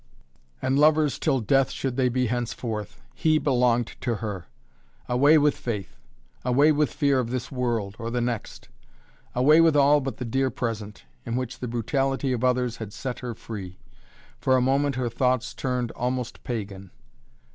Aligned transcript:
And 0.63 0.79
lovers 0.79 1.19
till 1.19 1.41
death 1.41 1.69
should 1.69 1.95
they 1.95 2.09
be 2.09 2.25
henceforth. 2.25 3.03
He 3.13 3.37
belonged 3.37 3.93
to 4.01 4.15
her. 4.15 4.47
Away 5.07 5.37
with 5.37 5.55
faith 5.55 5.95
away 6.43 6.71
with 6.71 6.91
fear 6.91 7.19
of 7.19 7.29
this 7.29 7.51
world, 7.51 7.97
or 7.99 8.09
the 8.09 8.19
next. 8.19 8.67
Away 9.35 9.61
with 9.61 9.75
all 9.75 10.01
but 10.01 10.17
the 10.17 10.25
dear 10.25 10.49
present, 10.49 11.05
in 11.23 11.35
which 11.35 11.59
the 11.59 11.67
brutality 11.67 12.31
of 12.33 12.43
others 12.43 12.77
had 12.77 12.93
set 12.93 13.19
her 13.19 13.35
free. 13.35 13.77
For 14.39 14.57
a 14.57 14.59
moment 14.61 14.95
her 14.95 15.07
thoughts 15.07 15.53
turned 15.53 15.91
almost 15.91 16.43
pagan. 16.43 16.89